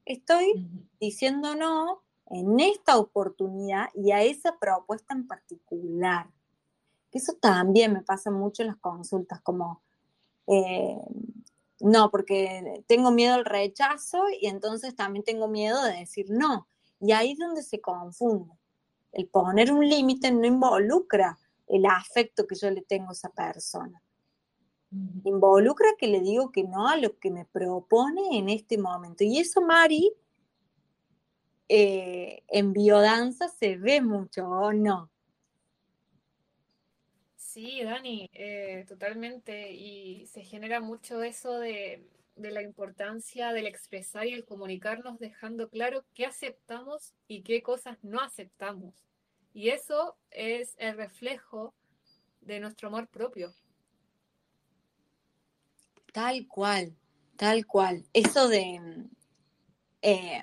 Estoy 0.05 0.69
diciendo 0.99 1.55
no 1.55 2.03
en 2.27 2.59
esta 2.61 2.97
oportunidad 2.97 3.89
y 3.95 4.11
a 4.11 4.23
esa 4.23 4.59
propuesta 4.59 5.15
en 5.15 5.27
particular. 5.27 6.29
Eso 7.13 7.35
también 7.35 7.93
me 7.93 8.03
pasa 8.03 8.31
mucho 8.31 8.63
en 8.63 8.69
las 8.69 8.79
consultas, 8.79 9.41
como 9.43 9.83
eh, 10.47 10.99
no, 11.83 12.11
porque 12.11 12.85
tengo 12.87 13.11
miedo 13.11 13.35
al 13.35 13.45
rechazo 13.45 14.23
y 14.41 14.47
entonces 14.47 14.95
también 14.95 15.25
tengo 15.25 15.49
miedo 15.49 15.83
de 15.83 15.99
decir 15.99 16.27
no. 16.29 16.69
Y 17.01 17.11
ahí 17.13 17.33
es 17.33 17.39
donde 17.39 17.63
se 17.63 17.81
confunde. 17.81 18.53
El 19.11 19.27
poner 19.27 19.73
un 19.73 19.89
límite 19.89 20.31
no 20.31 20.47
involucra 20.47 21.39
el 21.67 21.85
afecto 21.87 22.47
que 22.47 22.55
yo 22.55 22.71
le 22.71 22.83
tengo 22.83 23.11
a 23.11 23.13
esa 23.13 23.31
persona. 23.31 24.01
Involucra 25.25 25.89
que 25.99 26.07
le 26.07 26.21
digo 26.21 26.53
que 26.53 26.63
no 26.63 26.87
a 26.87 26.97
lo 26.97 27.19
que 27.19 27.31
me 27.31 27.47
propone 27.47 28.39
en 28.39 28.49
este 28.49 28.79
momento. 28.79 29.25
Y 29.25 29.39
eso, 29.39 29.61
Mari, 29.61 30.13
eh, 31.69 32.45
en 32.49 32.73
biodanza 32.73 33.49
se 33.49 33.77
ve 33.77 34.01
mucho, 34.01 34.47
¿o 34.47 34.73
no? 34.73 35.11
Sí, 37.53 37.83
Dani, 37.85 38.31
eh, 38.33 38.87
totalmente. 38.89 39.73
Y 39.73 40.27
se 40.27 40.43
genera 40.43 40.81
mucho 40.81 41.23
eso 41.23 41.59
de, 41.59 42.03
la 42.37 42.63
importancia 42.63 43.53
del 43.53 43.67
expresar 43.67 44.27
y 44.27 44.33
el 44.33 44.47
comunicarnos 44.47 45.19
dejando 45.19 45.69
claro 45.69 46.03
qué 46.15 46.25
aceptamos 46.25 47.13
y 47.29 47.43
qué 47.43 47.63
cosas 47.63 47.99
no 48.01 48.23
aceptamos. 48.23 48.95
Y 49.53 49.69
eso 49.69 50.17
es 50.31 50.75
el 50.79 50.97
reflejo 50.97 51.75
de 52.41 52.59
nuestro 52.59 52.89
amor 52.89 53.07
propio. 53.09 53.53
Tal 56.15 56.49
cual, 56.49 56.97
tal 57.37 57.67
cual. 57.67 58.07
Eso 58.15 58.49
de 58.49 58.81
eh, 60.01 60.43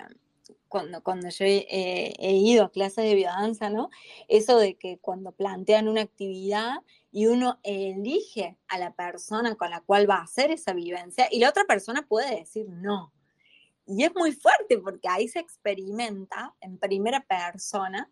cuando, 0.68 1.02
cuando 1.02 1.28
yo 1.28 1.44
he, 1.44 2.32
ido 2.32 2.64
a 2.64 2.70
clases 2.70 3.04
de 3.04 3.14
biodanza, 3.14 3.70
¿no? 3.70 3.90
Eso 4.28 4.58
de 4.58 4.76
que 4.76 4.98
cuando 4.98 5.32
plantean 5.32 5.88
una 5.88 6.02
actividad 6.02 6.78
y 7.12 7.26
uno 7.26 7.58
elige 7.62 8.58
a 8.68 8.78
la 8.78 8.94
persona 8.94 9.54
con 9.56 9.70
la 9.70 9.80
cual 9.80 10.08
va 10.08 10.16
a 10.16 10.22
hacer 10.22 10.50
esa 10.50 10.72
vivencia 10.72 11.28
y 11.30 11.40
la 11.40 11.48
otra 11.48 11.64
persona 11.64 12.06
puede 12.06 12.36
decir 12.36 12.66
no. 12.68 13.12
Y 13.86 14.04
es 14.04 14.14
muy 14.14 14.32
fuerte 14.32 14.78
porque 14.78 15.08
ahí 15.08 15.28
se 15.28 15.40
experimenta 15.40 16.54
en 16.60 16.78
primera 16.78 17.24
persona 17.24 18.10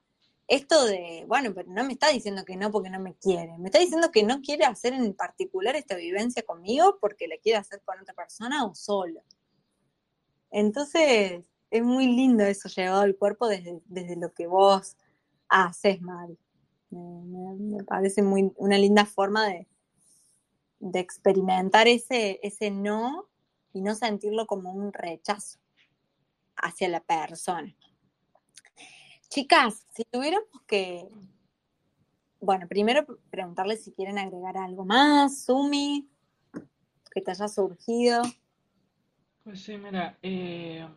esto 0.48 0.86
de, 0.86 1.24
bueno, 1.28 1.52
pero 1.54 1.70
no 1.70 1.84
me 1.84 1.92
está 1.92 2.08
diciendo 2.08 2.44
que 2.44 2.56
no 2.56 2.70
porque 2.70 2.88
no 2.88 2.98
me 2.98 3.14
quiere, 3.14 3.58
me 3.58 3.66
está 3.68 3.78
diciendo 3.78 4.10
que 4.10 4.22
no 4.22 4.40
quiere 4.40 4.64
hacer 4.64 4.94
en 4.94 5.12
particular 5.14 5.76
esta 5.76 5.94
vivencia 5.94 6.42
conmigo 6.42 6.98
porque 7.00 7.28
la 7.28 7.36
quiere 7.36 7.58
hacer 7.58 7.82
con 7.84 8.00
otra 8.00 8.14
persona 8.14 8.64
o 8.64 8.74
solo. 8.74 9.22
Entonces, 10.50 11.44
es 11.70 11.82
muy 11.82 12.06
lindo 12.06 12.44
eso 12.44 12.68
llevado 12.68 13.02
al 13.02 13.16
cuerpo 13.16 13.48
desde, 13.48 14.16
lo 14.16 14.32
que 14.32 14.46
vos 14.46 14.96
haces, 15.48 16.00
mal. 16.00 16.38
Me, 16.90 17.84
parece 17.84 18.22
muy, 18.22 18.52
una 18.56 18.78
linda 18.78 19.04
forma 19.04 19.46
de, 19.46 19.66
de 20.80 21.00
experimentar 21.00 21.88
ese, 21.88 22.40
ese 22.42 22.70
no 22.70 23.28
y 23.72 23.82
no 23.82 23.94
sentirlo 23.94 24.46
como 24.46 24.72
un 24.72 24.92
rechazo 24.92 25.58
hacia 26.56 26.88
la 26.88 27.00
persona. 27.00 27.74
Chicas, 29.28 29.86
si 29.94 30.04
tuviéramos 30.04 30.48
que, 30.66 31.06
bueno, 32.40 32.66
primero 32.66 33.06
preguntarles 33.30 33.84
si 33.84 33.92
quieren 33.92 34.18
agregar 34.18 34.56
algo 34.56 34.86
más, 34.86 35.44
Sumi, 35.44 36.08
que 37.12 37.20
te 37.20 37.30
haya 37.30 37.46
surgido. 37.46 38.22
Pues 39.44 39.62
sí, 39.62 39.76
mira, 39.76 40.18
eh, 40.22 40.88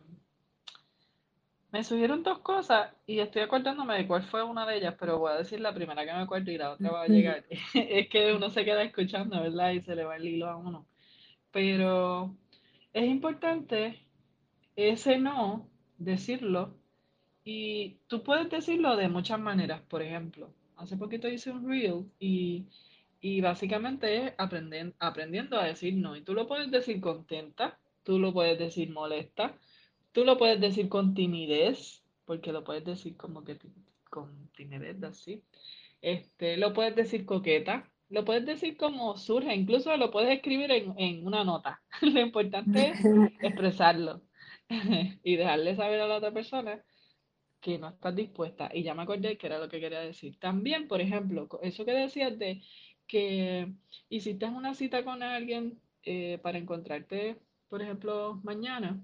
me 1.72 1.82
subieron 1.82 2.22
dos 2.22 2.40
cosas 2.40 2.92
y 3.06 3.20
estoy 3.20 3.42
acordándome 3.42 3.96
de 3.96 4.06
cuál 4.06 4.22
fue 4.24 4.42
una 4.44 4.66
de 4.66 4.76
ellas, 4.76 4.94
pero 5.00 5.18
voy 5.18 5.32
a 5.32 5.38
decir 5.38 5.58
la 5.58 5.72
primera 5.72 6.04
que 6.04 6.12
me 6.12 6.20
acuerdo 6.20 6.50
y 6.50 6.58
la 6.58 6.72
otra 6.72 6.90
va 6.90 7.02
a 7.04 7.08
llegar. 7.08 7.44
es 7.74 8.08
que 8.10 8.34
uno 8.34 8.50
se 8.50 8.64
queda 8.64 8.82
escuchando, 8.82 9.40
¿verdad? 9.40 9.72
Y 9.72 9.80
se 9.80 9.96
le 9.96 10.04
va 10.04 10.16
el 10.16 10.28
hilo 10.28 10.48
a 10.48 10.56
uno. 10.56 10.86
Pero 11.50 12.36
es 12.92 13.04
importante 13.08 13.98
ese 14.76 15.18
no, 15.18 15.66
decirlo. 15.96 16.74
Y 17.42 17.96
tú 18.06 18.22
puedes 18.22 18.50
decirlo 18.50 18.94
de 18.96 19.08
muchas 19.08 19.40
maneras. 19.40 19.80
Por 19.88 20.02
ejemplo, 20.02 20.50
hace 20.76 20.98
poquito 20.98 21.26
hice 21.26 21.50
un 21.52 21.66
reel 21.66 22.04
y, 22.20 22.66
y 23.22 23.40
básicamente 23.40 24.26
es 24.26 24.34
aprender, 24.36 24.92
aprendiendo 24.98 25.58
a 25.58 25.64
decir 25.64 25.94
no. 25.94 26.16
Y 26.16 26.20
tú 26.20 26.34
lo 26.34 26.46
puedes 26.46 26.70
decir 26.70 27.00
contenta, 27.00 27.78
tú 28.02 28.18
lo 28.18 28.30
puedes 28.34 28.58
decir 28.58 28.90
molesta 28.90 29.54
Tú 30.12 30.24
lo 30.24 30.36
puedes 30.38 30.60
decir 30.60 30.88
con 30.88 31.14
timidez, 31.14 32.02
porque 32.24 32.52
lo 32.52 32.64
puedes 32.64 32.84
decir 32.84 33.16
como 33.16 33.44
que 33.44 33.58
con 34.10 34.48
timidez, 34.54 35.02
así. 35.02 35.42
Este, 36.02 36.56
lo 36.56 36.72
puedes 36.74 36.94
decir 36.94 37.24
coqueta, 37.24 37.90
lo 38.10 38.24
puedes 38.24 38.44
decir 38.44 38.76
como 38.76 39.16
surge, 39.16 39.54
incluso 39.54 39.96
lo 39.96 40.10
puedes 40.10 40.36
escribir 40.36 40.70
en, 40.70 41.26
una 41.26 41.44
nota. 41.44 41.80
lo 42.02 42.20
importante 42.20 42.90
es 42.90 43.00
expresarlo 43.42 44.22
y 45.24 45.36
dejarle 45.36 45.74
saber 45.76 46.00
a 46.00 46.06
la 46.06 46.16
otra 46.16 46.32
persona 46.32 46.84
que 47.60 47.78
no 47.78 47.88
estás 47.88 48.14
dispuesta. 48.14 48.70
Y 48.74 48.82
ya 48.82 48.92
me 48.92 49.02
acordé 49.02 49.38
que 49.38 49.46
era 49.46 49.58
lo 49.58 49.68
que 49.68 49.80
quería 49.80 50.00
decir. 50.00 50.38
También, 50.38 50.88
por 50.88 51.00
ejemplo, 51.00 51.48
eso 51.62 51.84
que 51.86 51.92
decías 51.92 52.38
de 52.38 52.60
que 53.06 53.72
hiciste 54.08 54.46
una 54.46 54.74
cita 54.74 55.04
con 55.04 55.22
alguien 55.22 55.80
eh, 56.02 56.38
para 56.42 56.58
encontrarte, 56.58 57.38
por 57.68 57.80
ejemplo, 57.80 58.40
mañana 58.42 59.00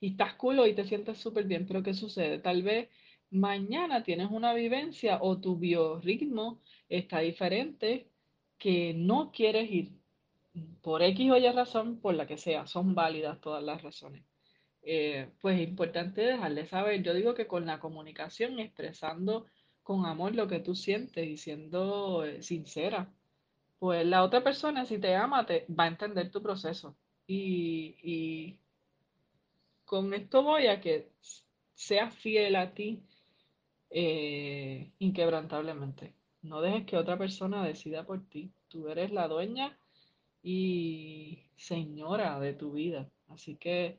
y 0.00 0.10
estás 0.12 0.34
culo 0.34 0.66
y 0.66 0.74
te 0.74 0.84
sientes 0.84 1.18
súper 1.18 1.44
bien, 1.44 1.66
pero 1.66 1.82
¿qué 1.82 1.94
sucede? 1.94 2.38
Tal 2.38 2.62
vez 2.62 2.88
mañana 3.30 4.02
tienes 4.02 4.30
una 4.30 4.54
vivencia 4.54 5.18
o 5.20 5.40
tu 5.40 5.58
biorritmo 5.58 6.60
está 6.88 7.20
diferente 7.20 8.08
que 8.58 8.94
no 8.94 9.30
quieres 9.32 9.70
ir 9.70 9.92
por 10.82 11.02
X 11.02 11.30
o 11.30 11.36
Y 11.36 11.48
razón, 11.50 12.00
por 12.00 12.14
la 12.14 12.26
que 12.26 12.38
sea, 12.38 12.66
son 12.66 12.94
válidas 12.94 13.40
todas 13.40 13.62
las 13.62 13.82
razones. 13.82 14.24
Eh, 14.82 15.30
pues 15.40 15.60
es 15.60 15.68
importante 15.68 16.22
dejarle 16.22 16.66
saber, 16.66 17.02
yo 17.02 17.14
digo 17.14 17.34
que 17.34 17.46
con 17.46 17.66
la 17.66 17.80
comunicación, 17.80 18.58
expresando 18.58 19.46
con 19.82 20.06
amor 20.06 20.34
lo 20.34 20.48
que 20.48 20.60
tú 20.60 20.74
sientes 20.74 21.26
y 21.26 21.36
siendo 21.36 22.24
eh, 22.24 22.42
sincera, 22.42 23.12
pues 23.78 24.06
la 24.06 24.24
otra 24.24 24.42
persona 24.42 24.86
si 24.86 24.98
te 24.98 25.14
ama 25.14 25.46
te 25.46 25.66
va 25.68 25.84
a 25.84 25.88
entender 25.88 26.30
tu 26.30 26.42
proceso 26.42 26.96
y 27.26 28.58
con 29.88 30.12
esto 30.12 30.42
voy 30.42 30.66
a 30.66 30.82
que 30.82 31.08
seas 31.74 32.14
fiel 32.14 32.56
a 32.56 32.74
ti 32.74 33.02
eh, 33.88 34.92
inquebrantablemente. 34.98 36.14
No 36.42 36.60
dejes 36.60 36.84
que 36.84 36.98
otra 36.98 37.16
persona 37.16 37.64
decida 37.64 38.04
por 38.04 38.28
ti. 38.28 38.52
Tú 38.68 38.88
eres 38.88 39.10
la 39.12 39.28
dueña 39.28 39.78
y 40.42 41.38
señora 41.56 42.38
de 42.38 42.52
tu 42.52 42.72
vida. 42.72 43.10
Así 43.28 43.56
que 43.56 43.98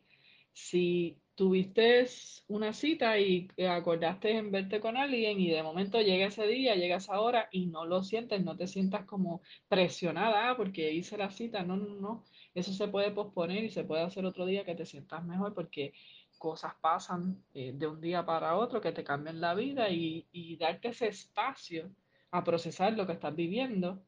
si 0.54 1.18
tuviste 1.34 2.06
una 2.50 2.72
cita 2.72 3.18
y 3.18 3.50
acordaste 3.68 4.38
en 4.38 4.52
verte 4.52 4.80
con 4.80 4.96
alguien 4.96 5.40
y 5.40 5.50
de 5.50 5.64
momento 5.64 6.00
llega 6.02 6.28
ese 6.28 6.46
día, 6.46 6.76
llega 6.76 6.98
esa 6.98 7.20
hora 7.20 7.50
y 7.52 7.66
no 7.66 7.86
lo 7.86 8.04
sientes, 8.04 8.44
no 8.44 8.56
te 8.56 8.68
sientas 8.68 9.06
como 9.06 9.42
presionada 9.68 10.52
ah, 10.52 10.58
porque 10.58 10.94
hice 10.94 11.18
la 11.18 11.32
cita, 11.32 11.64
no, 11.64 11.78
no, 11.78 11.96
no. 11.96 12.26
Eso 12.54 12.74
se 12.74 12.88
puede 12.88 13.12
posponer 13.12 13.64
y 13.64 13.70
se 13.70 13.84
puede 13.84 14.04
hacer 14.04 14.26
otro 14.26 14.46
día 14.46 14.66
que 14.66 14.76
te 14.76 14.86
sientas 14.86 15.24
mejor 15.24 15.54
porque 15.54 15.94
cosas 16.38 16.74
pasan 16.82 17.44
eh, 17.54 17.74
de 17.76 17.86
un 17.86 18.02
día 18.02 18.26
para 18.26 18.56
otro 18.56 18.82
que 18.82 18.92
te 18.92 19.04
cambian 19.04 19.40
la 19.40 19.54
vida 19.54 19.90
y, 19.90 20.58
darte 20.60 20.90
ese 20.90 21.08
espacio 21.08 21.92
a 22.32 22.44
procesar 22.44 22.94
lo 22.94 23.06
que 23.06 23.14
estás 23.14 23.36
viviendo, 23.36 24.02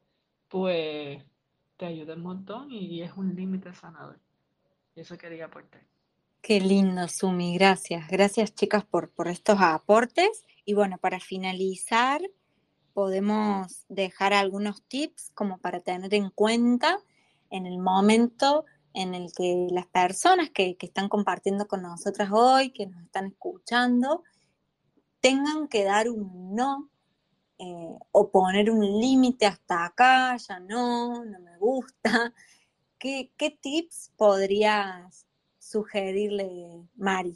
pues 0.48 1.22
te 1.76 1.86
ayuda 1.86 2.14
un 2.14 2.22
montón 2.22 2.70
y, 2.70 3.02
es 3.02 3.12
un 3.16 3.34
límite 3.34 3.72
sanador. 3.74 4.18
Eso 4.94 5.16
quería 5.16 5.46
aportar. 5.46 5.82
Qué 6.40 6.60
lindo, 6.60 7.06
Sumi, 7.08 7.54
gracias. 7.54 8.08
Gracias, 8.08 8.54
chicas, 8.54 8.84
por, 8.84 9.10
por 9.10 9.28
estos 9.28 9.58
aportes. 9.60 10.44
Y 10.64 10.74
bueno, 10.74 10.98
para 10.98 11.20
finalizar, 11.20 12.20
podemos 12.92 13.84
dejar 13.88 14.32
algunos 14.32 14.82
tips 14.82 15.30
como 15.34 15.58
para 15.58 15.80
tener 15.80 16.12
en 16.14 16.30
cuenta 16.30 16.98
en 17.52 17.66
el 17.66 17.78
momento 17.78 18.64
en 18.94 19.14
el 19.14 19.32
que 19.32 19.68
las 19.70 19.86
personas 19.86 20.50
que, 20.50 20.76
están 20.80 21.08
compartiendo 21.08 21.68
con 21.68 21.82
nosotras 21.82 22.30
hoy, 22.32 22.70
que 22.70 22.86
nos 22.86 23.02
están 23.04 23.26
escuchando, 23.26 24.24
tengan 25.20 25.68
que 25.68 25.84
dar 25.84 26.08
un 26.08 26.54
no 26.54 26.90
eh, 27.58 27.96
o 28.10 28.30
poner 28.30 28.70
un 28.70 28.80
límite 28.80 29.46
hasta 29.46 29.84
acá, 29.84 30.36
ya 30.36 30.58
no, 30.60 31.24
no 31.24 31.40
me 31.40 31.56
gusta. 31.58 32.34
¿Qué, 32.98 33.30
tips 33.60 34.12
podrías 34.16 35.26
sugerirle, 35.58 36.88
Mari? 36.94 37.34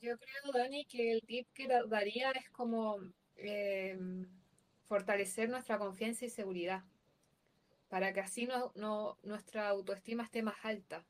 Yo 0.00 0.16
creo, 0.16 0.52
Dani, 0.52 0.84
que 0.84 1.12
el 1.12 1.22
tip 1.22 1.48
que 1.54 1.68
daría 1.88 2.30
es 2.32 2.48
como 2.50 2.98
em, 3.36 4.26
fortalecer 4.86 5.48
nuestra 5.48 5.78
confianza 5.78 6.24
y 6.24 6.30
seguridad, 6.30 6.84
para 7.88 8.12
que 8.12 8.20
así 8.20 8.48
no, 8.74 9.18
nuestra 9.22 9.68
autoestima 9.68 10.24
esté 10.24 10.42
más 10.42 10.56
alta. 10.62 11.04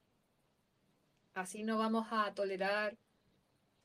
Así 1.35 1.63
no 1.63 1.79
vamos 1.79 2.07
a 2.11 2.33
tolerar 2.35 2.97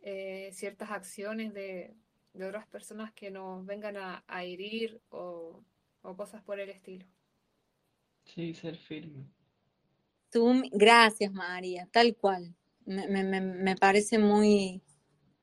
eh, 0.01 0.49
ciertas 0.53 0.91
acciones 0.91 1.53
de, 1.53 1.95
otras 2.35 2.67
personas 2.67 3.13
que 3.13 3.29
nos 3.29 3.65
vengan 3.65 3.97
a, 3.97 4.23
herir 4.43 5.01
o, 5.09 5.63
cosas 6.01 6.41
por 6.43 6.59
el 6.59 6.69
estilo. 6.69 7.05
Sí, 8.25 8.53
ser 8.53 8.77
firme. 8.77 9.27
gracias 10.71 11.31
María, 11.31 11.87
tal 11.91 12.15
cual. 12.15 12.55
me 12.85 13.75
parece 13.75 14.17
muy, 14.17 14.81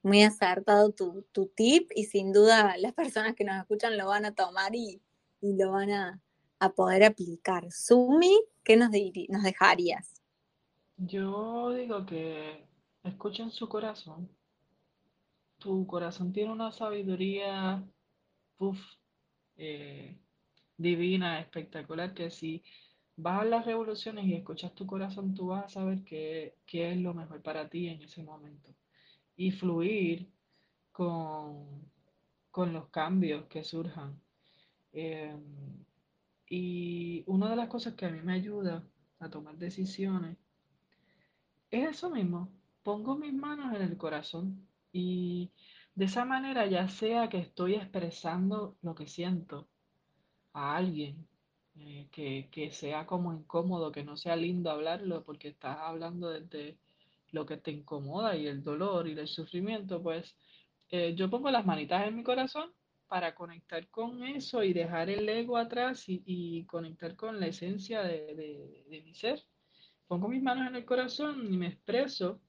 muy 0.02 0.23
acertado 0.23 0.92
tu, 0.92 1.47
tip 1.54 1.90
y 1.95 2.04
sin 2.04 2.33
duda 2.33 2.76
las 2.78 2.95
personas 2.95 3.35
que 3.35 3.45
nos 3.45 3.57
escuchan 3.59 3.97
lo 3.97 4.07
van 4.07 4.25
a 4.25 4.35
tomar 4.35 4.75
y, 4.75 5.02
lo 5.40 5.73
van 5.73 5.90
a, 5.90 6.21
poder 6.68 7.02
aplicar. 7.02 7.72
Sumi, 7.72 8.38
¿qué 8.62 8.76
nos, 8.76 8.90
nos 9.30 9.42
dejarías? 9.42 10.22
Yo 10.98 11.72
digo 11.72 12.04
que 12.04 12.66
escuchen 13.02 13.50
su 13.50 13.68
corazón. 13.68 14.28
Tu 15.58 15.86
corazón 15.86 16.32
tiene 16.32 16.52
una 16.52 16.70
sabiduría 16.70 17.82
eh, 19.56 20.18
divina, 20.76 21.40
espectacular, 21.40 22.12
que 22.12 22.30
si 22.30 22.62
vas 23.16 23.40
a 23.40 23.44
las 23.46 23.64
revoluciones 23.64 24.26
y 24.26 24.34
escuchas 24.34 24.74
tu 24.74 24.86
corazón, 24.86 25.34
tú 25.34 25.48
vas 25.48 25.64
a 25.64 25.68
saber 25.68 26.04
qué, 26.04 26.56
qué 26.66 26.92
es 26.92 26.98
lo 26.98 27.14
mejor 27.14 27.42
para 27.42 27.68
ti 27.68 27.88
en 27.88 28.02
ese 28.02 28.22
momento 28.22 28.74
y 29.40 29.50
fluir 29.52 30.30
con, 30.92 31.90
los 32.54 32.88
cambios 32.90 33.46
que 33.46 33.64
surjan. 33.64 34.20
Em, 34.92 35.79
y 36.50 37.23
una 37.26 37.49
de 37.49 37.57
las 37.57 37.69
cosas 37.69 37.95
que 37.95 38.07
a 38.07 38.11
mí 38.11 38.21
me 38.23 38.35
ayuda 38.35 38.85
a 39.21 39.30
tomar 39.30 39.57
decisiones 39.57 40.37
es 41.71 41.88
eso 41.90 42.11
mismo. 42.11 42.52
Pongo 42.83 43.16
mis 43.16 43.33
manos 43.33 43.75
en 43.75 43.83
el 43.83 43.97
corazón 43.97 44.66
y 44.92 45.52
de 45.95 46.07
esa 46.07 46.25
manera 46.25 46.66
ya 46.66 46.88
sea 46.88 47.28
que 47.28 47.38
estoy 47.38 47.75
expresando 47.76 48.76
lo 48.82 48.97
que 48.97 49.06
siento 49.06 49.69
a 50.52 50.76
alguien, 50.76 51.28
eh, 51.76 52.08
que, 52.10 52.49
que, 52.50 52.73
sea 52.73 53.06
como 53.06 53.32
incómodo, 53.32 53.93
que 53.93 54.02
no 54.02 54.17
sea 54.17 54.34
lindo 54.34 54.71
hablarlo 54.71 55.25
porque 55.25 55.49
estás 55.49 55.78
hablando 55.78 56.30
desde 56.30 56.78
lo 57.30 57.47
que 57.47 57.58
te 57.58 57.71
incomoda 57.71 58.36
y 58.36 58.49
el 58.49 58.65
dolor 58.65 59.06
y 59.06 59.13
el 59.13 59.28
sufrimiento, 59.28 60.02
pues 60.02 60.34
eh, 60.91 61.15
yo 61.15 61.30
pongo 61.30 61.50
las 61.52 61.65
manitas 61.65 62.08
en 62.08 62.17
mi 62.17 62.25
corazón 62.25 62.73
para 63.10 63.34
conectar 63.34 63.88
con 63.88 64.23
eso 64.23 64.62
y 64.62 64.73
dejar 64.73 65.10
el 65.10 65.28
ego 65.28 65.56
atrás 65.56 66.04
y, 66.06 66.64
conectar 66.66 67.16
con 67.16 67.40
la 67.40 67.49
esencia 67.49 68.04
de, 68.04 69.02
mi 69.04 69.14
ser. 69.16 69.44
Pongo 70.06 70.28
mis 70.28 70.40
manos 70.40 70.68
en 70.68 70.76
el 70.76 70.84
corazón 70.84 71.52
y 71.52 71.56
me 71.56 71.66
expreso 71.66 72.40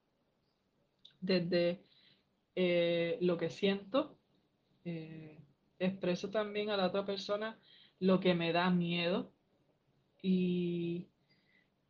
desde 1.19 1.83
eh, 2.55 3.17
lo 3.21 3.39
que 3.39 3.49
siento. 3.49 4.19
Eh, 4.85 5.39
expreso 5.79 6.29
también 6.29 6.69
a 6.69 6.77
la 6.77 6.85
otra 6.85 7.07
persona 7.07 7.57
lo 7.97 8.19
que 8.19 8.35
me 8.35 8.53
da 8.53 8.69
miedo 8.69 9.31
y 10.21 11.07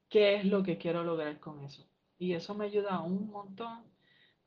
qué 0.08 0.36
es 0.36 0.46
lo 0.46 0.64
que 0.64 0.78
quiero 0.78 1.04
lograr 1.04 1.42
con 1.42 1.62
eso. 1.66 1.86
Y 2.18 2.36
eso 2.36 2.56
me 2.56 2.68
ayuda 2.68 3.02
un 3.02 3.32
montón 3.32 3.84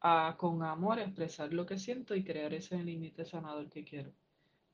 a 0.06 0.36
con 0.36 0.62
amor 0.62 0.98
expresar 0.98 1.50
lo 1.54 1.64
que 1.64 1.78
siento 1.78 2.14
y 2.14 2.22
crear 2.22 2.52
ese 2.52 2.76
límite 2.76 3.24
sanador 3.24 3.70
que 3.70 3.84
quiero. 3.84 4.12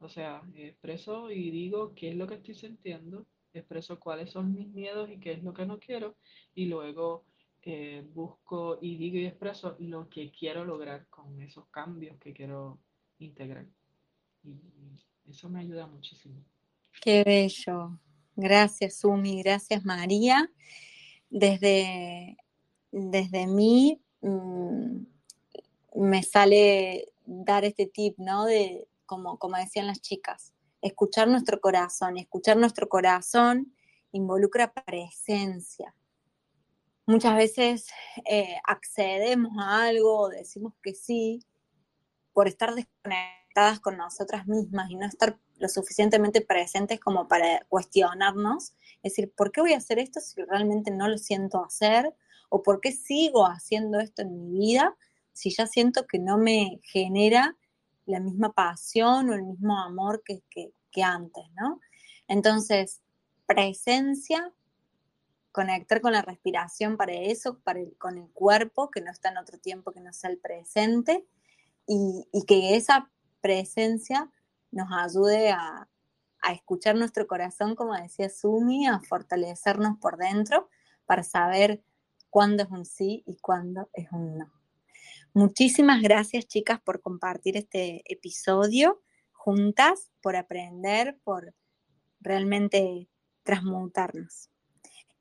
O 0.00 0.08
sea, 0.08 0.42
expreso 0.56 1.30
y 1.30 1.52
digo 1.52 1.94
qué 1.94 2.10
es 2.10 2.16
lo 2.16 2.26
que 2.26 2.34
estoy 2.34 2.56
sintiendo, 2.56 3.26
expreso 3.54 4.00
cuáles 4.00 4.30
son 4.32 4.52
mis 4.52 4.66
miedos 4.68 5.08
y 5.08 5.20
qué 5.20 5.32
es 5.32 5.44
lo 5.44 5.54
que 5.54 5.66
no 5.66 5.78
quiero, 5.78 6.16
y 6.52 6.66
luego 6.66 7.24
eh, 7.62 8.04
busco 8.12 8.78
y 8.82 8.96
digo 8.96 9.18
y 9.18 9.26
expreso 9.26 9.76
lo 9.78 10.08
que 10.08 10.32
quiero 10.32 10.64
lograr 10.64 11.06
con 11.08 11.40
esos 11.40 11.66
cambios 11.68 12.18
que 12.18 12.32
quiero 12.32 12.80
integrar. 13.20 13.66
Y 14.42 15.30
eso 15.30 15.48
me 15.48 15.60
ayuda 15.60 15.86
muchísimo. 15.86 16.44
Qué 17.00 17.22
bello. 17.22 18.00
Gracias, 18.34 18.98
Sumi. 18.98 19.40
Gracias, 19.44 19.84
María. 19.84 20.50
Desde 21.28 22.36
desde 22.90 23.46
mí 23.46 24.02
mm, 24.22 25.04
me 25.94 26.22
sale 26.22 27.12
dar 27.24 27.64
este 27.64 27.86
tip, 27.86 28.18
¿no? 28.18 28.44
De, 28.44 28.88
como, 29.06 29.38
como 29.38 29.56
decían 29.56 29.86
las 29.86 30.00
chicas, 30.00 30.52
escuchar 30.82 31.28
nuestro 31.28 31.60
corazón. 31.60 32.18
Escuchar 32.18 32.56
nuestro 32.56 32.88
corazón 32.88 33.74
involucra 34.12 34.72
presencia. 34.72 35.94
Muchas 37.06 37.36
veces 37.36 37.88
eh, 38.28 38.56
accedemos 38.66 39.52
a 39.60 39.84
algo, 39.84 40.28
decimos 40.28 40.74
que 40.82 40.94
sí, 40.94 41.40
por 42.32 42.46
estar 42.46 42.74
desconectadas 42.74 43.80
con 43.80 43.96
nosotras 43.96 44.46
mismas 44.46 44.90
y 44.90 44.96
no 44.96 45.06
estar 45.06 45.38
lo 45.56 45.68
suficientemente 45.68 46.40
presentes 46.40 47.00
como 47.00 47.26
para 47.26 47.64
cuestionarnos, 47.68 48.74
es 49.02 49.12
decir, 49.12 49.32
¿por 49.34 49.50
qué 49.50 49.60
voy 49.60 49.72
a 49.72 49.78
hacer 49.78 49.98
esto 49.98 50.20
si 50.20 50.40
realmente 50.42 50.90
no 50.90 51.08
lo 51.08 51.18
siento 51.18 51.64
hacer? 51.64 52.14
o 52.50 52.62
por 52.62 52.80
qué 52.80 52.92
sigo 52.92 53.46
haciendo 53.46 53.98
esto 53.98 54.22
en 54.22 54.36
mi 54.36 54.58
vida 54.58 54.94
si 55.40 55.48
ya 55.48 55.66
siento 55.66 56.06
que 56.06 56.18
no 56.18 56.36
me 56.36 56.80
genera 56.82 57.56
la 58.04 58.20
misma 58.20 58.52
pasión 58.52 59.30
o 59.30 59.34
el 59.34 59.42
mismo 59.42 59.78
amor 59.78 60.22
que, 60.22 60.42
antes, 61.02 61.44
¿no? 61.54 61.80
Entonces, 62.28 63.00
presencia, 63.46 64.52
conectar 65.50 66.02
con 66.02 66.12
la 66.12 66.20
respiración 66.20 66.98
para 66.98 67.14
eso, 67.14 67.58
con 67.96 68.18
el 68.18 68.28
cuerpo, 68.32 68.90
que 68.90 69.00
no 69.00 69.10
está 69.10 69.30
en 69.30 69.38
otro 69.38 69.58
tiempo 69.58 69.92
que 69.92 70.00
no 70.00 70.12
sea 70.12 70.28
el 70.28 70.36
presente, 70.36 71.26
y, 71.86 72.26
que 72.46 72.76
esa 72.76 73.10
presencia 73.40 74.30
nos 74.70 74.88
ayude 74.92 75.52
a, 75.52 75.88
a, 76.42 76.52
escuchar 76.52 76.96
nuestro 76.96 77.26
corazón, 77.26 77.74
como 77.74 77.94
decía 77.94 78.28
Sumi, 78.28 78.86
a 78.86 79.00
fortalecernos 79.00 79.96
por 79.98 80.18
dentro 80.18 80.68
para 81.06 81.22
saber 81.22 81.82
cuándo 82.28 82.62
es 82.64 82.70
un 82.70 82.84
sí 82.84 83.22
y 83.26 83.36
cuándo 83.38 83.88
es 83.94 84.12
un 84.12 84.36
no. 84.36 84.59
Muchísimas 85.32 86.02
gracias 86.02 86.48
chicas 86.48 86.80
por 86.80 87.00
compartir 87.00 87.56
este 87.56 88.02
episodio 88.12 89.00
juntas, 89.30 90.10
por 90.20 90.34
aprender, 90.34 91.20
por 91.22 91.54
realmente 92.18 93.08
transmutarnos. 93.44 94.50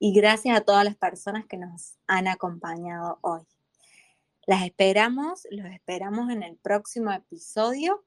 Y 0.00 0.12
gracias 0.12 0.56
a 0.56 0.62
todas 0.62 0.84
las 0.84 0.96
personas 0.96 1.46
que 1.46 1.58
nos 1.58 1.96
han 2.08 2.26
acompañado 2.26 3.20
hoy. 3.20 3.42
Las 4.46 4.64
esperamos, 4.64 5.46
los 5.52 5.66
esperamos 5.66 6.28
en 6.30 6.42
el 6.42 6.56
próximo 6.56 7.12
episodio. 7.12 8.04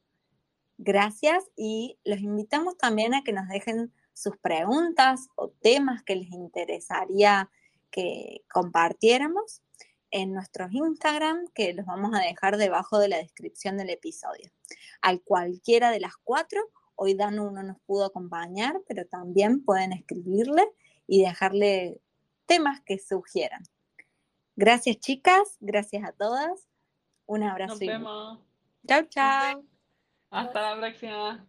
Gracias 0.77 1.45
y 1.55 1.97
los 2.03 2.19
invitamos 2.19 2.77
también 2.77 3.13
a 3.13 3.23
que 3.23 3.31
nos 3.31 3.47
dejen 3.47 3.93
sus 4.11 4.35
preguntas 4.37 5.29
o 5.35 5.51
temas 5.61 6.03
que 6.03 6.17
les 6.17 6.31
interesaría 6.31 7.49
que 7.91 8.43
compartiéramos 8.51 9.61
en 10.13 10.31
nuestros 10.31 10.71
Instagram, 10.71 11.47
que 11.55 11.73
los 11.73 11.87
vamos 11.87 12.11
a 12.13 12.21
dejar 12.21 12.57
debajo 12.57 12.99
de 12.99 13.09
la 13.09 13.17
descripción 13.17 13.77
del 13.77 13.89
episodio. 13.89 14.51
Al 15.01 15.21
cualquiera 15.23 15.89
de 15.89 15.99
las 15.99 16.15
cuatro, 16.23 16.61
hoy 16.95 17.15
Danu 17.15 17.49
no 17.49 17.63
nos 17.63 17.79
pudo 17.81 18.05
acompañar, 18.05 18.79
pero 18.87 19.07
también 19.07 19.65
pueden 19.65 19.91
escribirle 19.91 20.69
y 21.07 21.23
dejarle 21.23 21.99
temas 22.45 22.79
que 22.81 22.99
sugieran. 22.99 23.63
Gracias 24.55 24.97
chicas, 24.97 25.57
gracias 25.59 26.03
a 26.03 26.11
todas. 26.11 26.69
Un 27.25 27.41
abrazo. 27.41 27.73
Nos 27.73 27.79
vemos. 27.79 28.39
Chao, 28.87 29.03
chao. 29.09 29.63
Hasta 30.29 30.61
la 30.61 30.79
próxima. 30.79 31.47